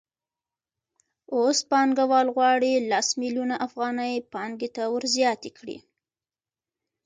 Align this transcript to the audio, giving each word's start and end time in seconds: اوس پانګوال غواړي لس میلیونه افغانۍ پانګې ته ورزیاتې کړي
اوس 1.35 1.57
پانګوال 1.69 2.27
غواړي 2.35 2.73
لس 2.91 3.07
میلیونه 3.21 3.55
افغانۍ 3.67 4.13
پانګې 4.33 4.69
ته 4.75 4.83
ورزیاتې 4.95 5.49
کړي 5.57 5.77